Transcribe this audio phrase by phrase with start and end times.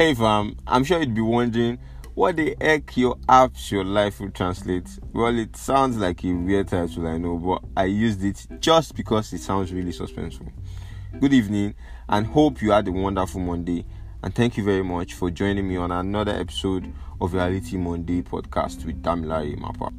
[0.00, 1.78] Hey fam, um, I'm sure you'd be wondering
[2.14, 4.88] what the heck your apps your life will translate.
[5.12, 9.30] Well, it sounds like a weird title, I know, but I used it just because
[9.34, 10.50] it sounds really suspenseful.
[11.20, 11.74] Good evening,
[12.08, 13.84] and hope you had a wonderful Monday.
[14.22, 16.90] And thank you very much for joining me on another episode
[17.20, 19.92] of Reality Monday podcast with Damilare Mapa.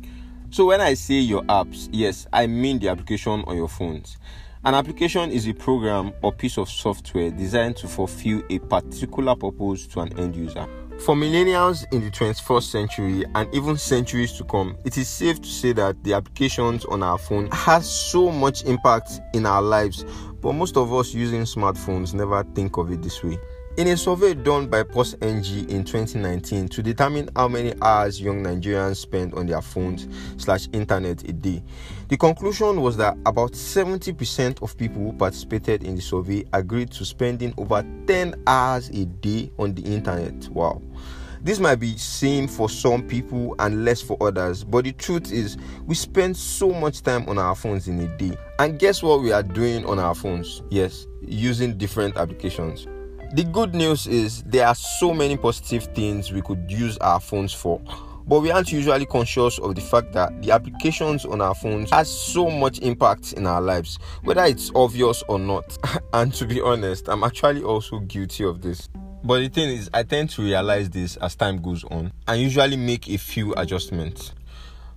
[0.50, 4.18] So, when I say your apps, yes, I mean the application on your phones.
[4.64, 9.88] An application is a program or piece of software designed to fulfill a particular purpose
[9.88, 10.68] to an end user.
[11.00, 15.50] For millennials in the 21st century and even centuries to come, it is safe to
[15.50, 20.06] say that the applications on our phone has so much impact in our lives,
[20.42, 23.40] but most of us using smartphones never think of it this way.
[23.78, 28.98] In a survey done by PulseNG in 2019 to determine how many hours young Nigerians
[28.98, 31.64] spend on their phones slash internet a day,
[32.10, 37.06] the conclusion was that about 70% of people who participated in the survey agreed to
[37.06, 40.50] spending over 10 hours a day on the internet.
[40.50, 40.82] Wow.
[41.42, 45.58] This might be same for some people and less for others, but the truth is,
[45.86, 48.38] we spend so much time on our phones in a day.
[48.60, 50.62] And guess what we are doing on our phones?
[50.70, 52.86] Yes, using different applications.
[53.34, 57.54] The good news is there are so many positive things we could use our phones
[57.54, 57.80] for,
[58.28, 62.10] but we aren't usually conscious of the fact that the applications on our phones has
[62.10, 65.78] so much impact in our lives, whether it's obvious or not.
[66.14, 68.90] and to be honest, I'm actually also guilty of this.
[69.24, 72.76] But the thing is, I tend to realize this as time goes on and usually
[72.76, 74.34] make a few adjustments.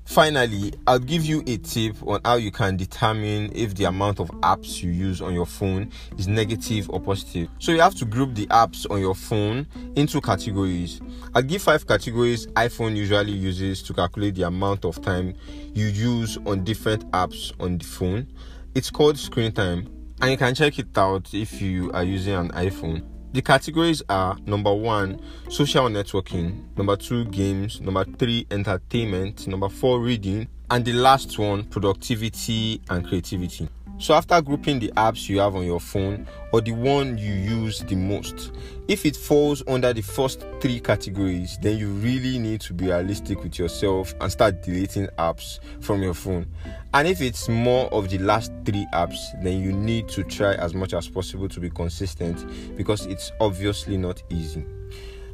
[0.05, 4.29] Finally, I'll give you a tip on how you can determine if the amount of
[4.43, 7.49] apps you use on your phone is negative or positive.
[7.59, 9.67] So you have to group the apps on your phone
[9.97, 11.01] into categories.
[11.35, 15.35] I'll give five categories iPhone usually uses to calculate the amount of time
[15.73, 18.27] you use on different apps on the phone.
[18.75, 19.89] It's called screen time,
[20.21, 23.14] and you can check it out if you are using an iPhone.
[23.35, 29.99] The categories are number one, social networking, number two, games, number three, entertainment, number four,
[29.99, 33.69] reading, and the last one, productivity and creativity.
[33.99, 37.79] So, after grouping the apps you have on your phone or the one you use
[37.81, 38.53] the most,
[38.89, 43.43] if it falls under the first three categories, then you really need to be realistic
[43.43, 46.47] with yourself and start deleting apps from your phone.
[46.93, 50.75] And if it's more of the last three apps, then you need to try as
[50.75, 54.67] much as possible to be consistent because it's obviously not easy.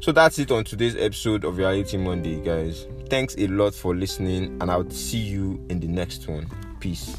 [0.01, 2.87] So that's it on today's episode of Reality Monday, guys.
[3.09, 6.49] Thanks a lot for listening, and I'll see you in the next one.
[6.79, 7.17] Peace.